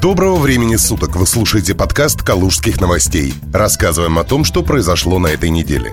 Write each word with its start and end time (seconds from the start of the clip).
Доброго 0.00 0.36
времени 0.36 0.76
суток! 0.76 1.16
Вы 1.16 1.26
слушаете 1.26 1.74
подкаст 1.74 2.22
«Калужских 2.22 2.82
новостей». 2.82 3.32
Рассказываем 3.52 4.18
о 4.18 4.24
том, 4.24 4.44
что 4.44 4.62
произошло 4.62 5.18
на 5.18 5.28
этой 5.28 5.48
неделе. 5.48 5.90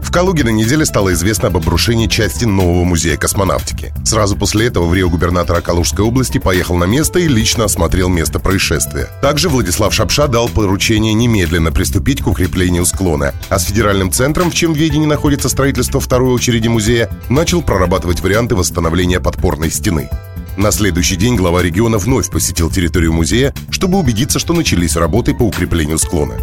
В 0.00 0.10
Калуге 0.10 0.44
на 0.44 0.48
неделе 0.48 0.86
стало 0.86 1.12
известно 1.12 1.48
об 1.48 1.58
обрушении 1.58 2.06
части 2.06 2.46
нового 2.46 2.84
музея 2.84 3.18
космонавтики. 3.18 3.92
Сразу 4.04 4.36
после 4.36 4.68
этого 4.68 4.86
в 4.86 4.94
Рио 4.94 5.10
губернатор 5.10 5.60
Калужской 5.60 6.02
области 6.02 6.38
поехал 6.38 6.76
на 6.76 6.84
место 6.84 7.18
и 7.18 7.28
лично 7.28 7.64
осмотрел 7.64 8.08
место 8.08 8.40
происшествия. 8.40 9.10
Также 9.20 9.50
Владислав 9.50 9.92
Шапша 9.92 10.28
дал 10.28 10.48
поручение 10.48 11.12
немедленно 11.12 11.72
приступить 11.72 12.22
к 12.22 12.28
укреплению 12.28 12.86
склона, 12.86 13.34
а 13.50 13.58
с 13.58 13.64
федеральным 13.64 14.10
центром, 14.10 14.50
в 14.50 14.54
чем 14.54 14.72
ведении 14.72 15.06
находится 15.06 15.50
строительство 15.50 16.00
второй 16.00 16.32
очереди 16.32 16.68
музея, 16.68 17.10
начал 17.28 17.60
прорабатывать 17.60 18.20
варианты 18.20 18.54
восстановления 18.54 19.20
подпорной 19.20 19.70
стены. 19.70 20.08
На 20.56 20.70
следующий 20.70 21.16
день 21.16 21.36
глава 21.36 21.62
региона 21.62 21.98
вновь 21.98 22.30
посетил 22.30 22.70
территорию 22.70 23.12
музея, 23.12 23.54
чтобы 23.68 23.98
убедиться, 23.98 24.38
что 24.38 24.54
начались 24.54 24.96
работы 24.96 25.34
по 25.34 25.42
укреплению 25.42 25.98
склона. 25.98 26.34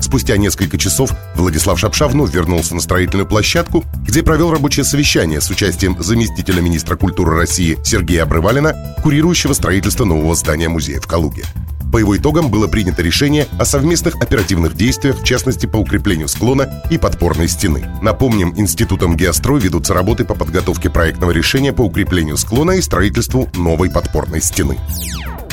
Спустя 0.00 0.38
несколько 0.38 0.78
часов 0.78 1.10
Владислав 1.34 1.78
Шапша 1.78 2.08
вновь 2.08 2.32
вернулся 2.32 2.74
на 2.74 2.80
строительную 2.80 3.26
площадку, 3.26 3.84
где 4.06 4.22
провел 4.22 4.50
рабочее 4.50 4.84
совещание 4.84 5.42
с 5.42 5.50
участием 5.50 6.02
заместителя 6.02 6.62
министра 6.62 6.96
культуры 6.96 7.36
России 7.36 7.76
Сергея 7.84 8.22
Обрывалина, 8.22 8.74
курирующего 9.02 9.52
строительство 9.52 10.06
нового 10.06 10.34
здания 10.34 10.70
музея 10.70 11.00
в 11.00 11.06
Калуге. 11.06 11.44
По 11.92 11.98
его 11.98 12.16
итогам 12.16 12.50
было 12.50 12.66
принято 12.66 13.02
решение 13.02 13.46
о 13.58 13.64
совместных 13.64 14.16
оперативных 14.16 14.74
действиях, 14.74 15.20
в 15.20 15.24
частности 15.24 15.66
по 15.66 15.78
укреплению 15.78 16.28
склона 16.28 16.82
и 16.90 16.98
подпорной 16.98 17.48
стены. 17.48 17.88
Напомним, 18.02 18.52
Институтом 18.56 19.16
геострой 19.16 19.60
ведутся 19.60 19.94
работы 19.94 20.24
по 20.24 20.34
подготовке 20.34 20.90
проектного 20.90 21.30
решения 21.30 21.72
по 21.72 21.82
укреплению 21.82 22.36
склона 22.36 22.72
и 22.72 22.82
строительству 22.82 23.48
новой 23.54 23.90
подпорной 23.90 24.42
стены. 24.42 24.78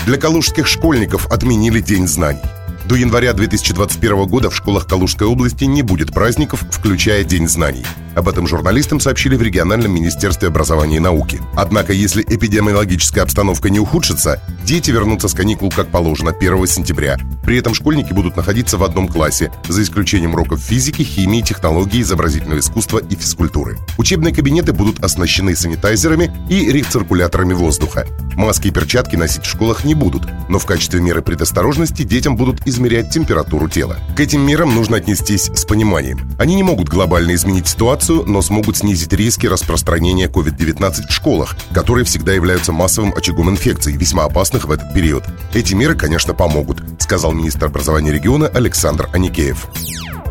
Для 0.06 0.18
калужских 0.18 0.68
школьников 0.68 1.32
отменили 1.32 1.80
День 1.80 2.08
знаний. 2.08 2.42
До 2.88 2.94
января 2.94 3.34
2021 3.34 4.28
года 4.28 4.52
в 4.52 4.56
школах 4.56 4.86
Калужской 4.86 5.26
области 5.26 5.64
не 5.64 5.82
будет 5.82 6.14
праздников, 6.14 6.64
включая 6.70 7.24
День 7.24 7.48
знаний. 7.48 7.84
Об 8.16 8.30
этом 8.30 8.48
журналистам 8.48 9.00
сообщили 9.00 9.36
в 9.36 9.42
региональном 9.42 9.92
министерстве 9.92 10.50
образования 10.50 10.98
и 10.98 11.00
науки. 11.00 11.42
Однако, 11.56 11.94
если 11.94 12.22
эпидемиологическая 12.22 13.24
обстановка 13.24 13.72
не 13.72 13.80
ухудшится, 13.80 14.40
дети 14.64 14.92
вернутся 14.92 15.28
с 15.28 15.34
каникул 15.34 15.72
как 15.72 15.88
положено 15.88 16.30
1 16.30 16.68
сентября. 16.68 17.18
При 17.44 17.58
этом 17.58 17.74
школьники 17.74 18.14
будут 18.14 18.38
находиться 18.38 18.78
в 18.78 18.84
одном 18.84 19.08
классе, 19.08 19.52
за 19.68 19.82
исключением 19.82 20.36
уроков 20.36 20.60
физики, 20.60 21.02
химии, 21.02 21.42
технологии, 21.42 22.02
изобразительного 22.02 22.60
искусства 22.60 23.00
и 23.00 23.16
физкультуры. 23.16 23.80
Учебные 23.98 24.34
кабинеты 24.34 24.74
будут 24.74 25.04
оснащены 25.04 25.56
санитайзерами 25.56 26.32
и 26.50 26.72
рециркуляторами 26.72 27.54
воздуха. 27.54 28.06
Маски 28.36 28.68
и 28.68 28.72
перчатки 28.72 29.16
носить 29.16 29.44
в 29.44 29.50
школах 29.50 29.84
не 29.86 29.94
будут, 29.94 30.24
но 30.50 30.60
в 30.60 30.66
качестве 30.66 31.02
меры 31.02 31.22
предосторожности 31.22 32.04
детям 32.04 32.36
будут 32.36 32.68
измерять 32.68 33.10
температуру 33.10 33.70
тела. 33.70 33.98
К 34.16 34.20
этим 34.20 34.42
мерам 34.42 34.76
нужно 34.76 34.98
отнестись 34.98 35.50
с 35.54 35.66
пониманием. 35.66 36.30
Они 36.38 36.56
не 36.56 36.64
могут 36.64 36.90
глобально 36.90 37.34
изменить 37.36 37.68
ситуацию, 37.68 38.24
но 38.26 38.42
смогут 38.42 38.78
снизить 38.78 39.14
риски 39.14 39.48
распространения 39.48 40.28
COVID-19 40.28 41.08
в 41.08 41.12
школах, 41.12 41.56
которые 41.74 42.06
всегда 42.06 42.34
являются 42.34 42.72
массовым 42.72 43.14
очагом 43.16 43.50
инфекций, 43.50 43.94
весьма 43.94 44.26
опасных 44.26 44.66
в 44.66 44.72
этот 44.72 44.94
период. 44.94 45.24
Эти 45.54 45.74
меры, 45.74 45.96
конечно, 45.96 46.34
помогут, 46.34 46.84
сказал 47.00 47.32
министр 47.32 47.68
образования 47.68 48.12
региона 48.12 48.48
Александр 48.48 49.10
Аникеев. 49.14 49.68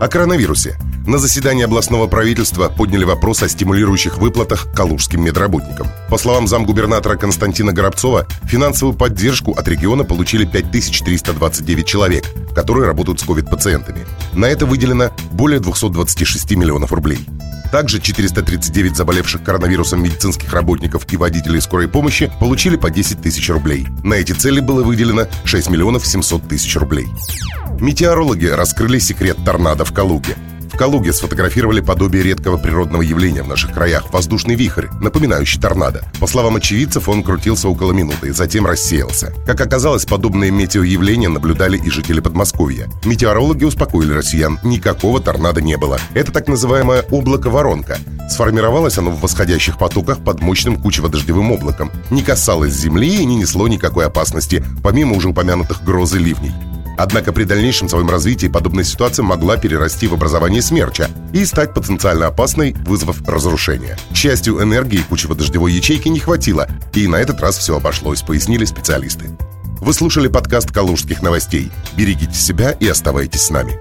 О 0.01 0.09
коронавирусе. 0.09 0.77
На 1.07 1.19
заседании 1.19 1.65
областного 1.65 2.07
правительства 2.07 2.71
подняли 2.71 3.05
вопрос 3.05 3.43
о 3.43 3.49
стимулирующих 3.49 4.17
выплатах 4.17 4.73
калужским 4.75 5.23
медработникам. 5.23 5.89
По 6.09 6.17
словам 6.17 6.49
замгубернатора 6.49 7.17
Константина 7.17 7.73
Горобцова, 7.73 8.27
финансовую 8.45 8.97
поддержку 8.97 9.53
от 9.53 9.69
региона 9.69 10.05
получили 10.05 10.47
5329 10.47 11.87
человек, 11.87 12.25
которые 12.55 12.87
работают 12.87 13.21
с 13.21 13.23
ковид-пациентами. 13.23 14.07
На 14.33 14.47
это 14.47 14.65
выделено 14.65 15.11
более 15.33 15.61
226 15.61 16.53
миллионов 16.53 16.91
рублей. 16.91 17.19
Также 17.71 18.01
439 18.01 18.97
заболевших 18.97 19.43
коронавирусом 19.43 20.03
медицинских 20.03 20.55
работников 20.55 21.13
и 21.13 21.19
водителей 21.19 21.61
скорой 21.61 21.89
помощи 21.89 22.33
получили 22.41 22.77
по 22.77 22.89
10 22.89 23.21
тысяч 23.21 23.51
рублей. 23.51 23.89
На 24.03 24.15
эти 24.15 24.33
цели 24.33 24.61
было 24.61 24.83
выделено 24.83 25.27
6 25.45 25.69
миллионов 25.69 26.07
700 26.07 26.49
тысяч 26.49 26.75
рублей. 26.77 27.09
Метеорологи 27.79 28.47
раскрыли 28.47 28.99
секрет 28.99 29.37
торнадо 29.45 29.85
в 29.85 29.93
Калуге. 29.93 30.37
В 30.75 30.77
Калуге 30.77 31.13
сфотографировали 31.13 31.81
подобие 31.81 32.25
редкого 32.25 32.57
природного 32.57 33.03
явления 33.03 33.45
в 33.45 33.49
наших 33.49 33.73
краях– 33.73 34.07
воздушный 34.13 34.57
вихрь, 34.57 34.89
напоминающий 35.01 35.61
торнадо. 35.61 36.03
По 36.19 36.27
словам 36.27 36.57
очевидцев, 36.57 37.09
он 37.09 37.23
крутился 37.23 37.69
около 37.69 37.93
минуты 37.93 38.27
и 38.27 38.33
затем 38.33 38.67
рассеялся. 38.67 39.33
Как 39.47 39.61
оказалось, 39.61 40.05
подобные 40.05 40.51
метеоявления 40.51 41.29
наблюдали 41.29 41.79
и 41.79 41.91
жители 41.91 42.19
Подмосковья. 42.19 42.89
Метеорологи 43.05 43.63
успокоили 43.63 44.15
россиян– 44.15 44.59
никакого 44.65 45.21
торнадо 45.21 45.63
не 45.63 45.77
было. 45.77 46.01
Это 46.13 46.33
так 46.33 46.49
называемое 46.49 47.03
облако-воронка. 47.03 47.99
Сформировалось 48.29 48.99
оно 48.99 49.13
в 49.13 49.21
восходящих 49.21 49.79
потоках 49.79 50.25
под 50.25 50.41
мощным 50.41 50.83
кучево-дождевым 50.83 51.53
облаком. 51.53 51.93
Не 52.11 52.25
касалось 52.25 52.73
земли 52.73 53.23
и 53.23 53.25
не 53.25 53.37
несло 53.37 53.69
никакой 53.69 54.07
опасности, 54.07 54.65
помимо 54.83 55.15
уже 55.15 55.29
упомянутых 55.29 55.85
гроз 55.85 56.15
и 56.15 56.19
ливней. 56.19 56.53
Однако 56.97 57.33
при 57.33 57.45
дальнейшем 57.45 57.89
своем 57.89 58.09
развитии 58.11 58.47
подобная 58.47 58.85
ситуация 58.85 59.25
могла 59.25 59.57
перерасти 59.57 60.07
в 60.07 60.15
образование 60.15 60.63
смерча 60.63 61.09
и 61.33 61.45
стать 61.45 61.75
потенциально 61.75 62.27
опасной, 62.27 62.75
вызвав 62.87 63.27
разрушение. 63.27 63.97
К 64.11 64.17
счастью, 64.17 64.63
энергии 64.63 65.05
кучево-дождевой 65.09 65.73
ячейки 65.73 66.09
не 66.09 66.21
хватило, 66.21 66.69
и 66.93 67.07
на 67.07 67.17
этот 67.17 67.41
раз 67.41 67.59
все 67.59 67.77
обошлось, 67.77 68.23
пояснили 68.23 68.65
специалисты. 68.65 69.37
Вы 69.81 69.93
слушали 69.93 70.29
подкаст 70.29 70.71
«Калужских 70.71 71.21
новостей». 71.21 71.71
Берегите 71.97 72.35
себя 72.35 72.71
и 72.71 72.89
оставайтесь 72.89 73.43
с 73.43 73.51
нами. 73.51 73.79